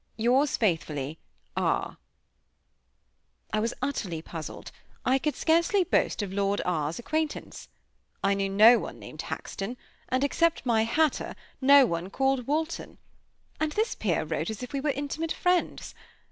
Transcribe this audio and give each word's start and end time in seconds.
Yours 0.17 0.57
faithfully, 0.57 1.19
R 1.55 1.97
I 3.53 3.59
was 3.59 3.75
utterly 3.83 4.19
puzzled. 4.23 4.71
I 5.05 5.19
could 5.19 5.35
scarcely 5.35 5.83
boast 5.83 6.23
of 6.23 6.33
Lord 6.33 6.59
R 6.65 6.89
's 6.91 6.99
I 6.99 7.03
acquaintance. 7.05 7.69
I 8.23 8.33
knew 8.33 8.49
no 8.49 8.79
one 8.79 8.97
named 8.97 9.21
Haxton, 9.21 9.77
and, 10.09 10.23
except 10.23 10.65
my 10.65 10.85
hatter, 10.85 11.35
no 11.61 11.85
one 11.85 12.09
called 12.09 12.47
Walton; 12.47 12.97
and 13.59 13.73
this 13.73 13.93
peer 13.93 14.23
wrote 14.23 14.49
as 14.49 14.63
if 14.63 14.73
we 14.73 14.81
were 14.81 14.89
intimate 14.89 15.33
friends! 15.33 15.93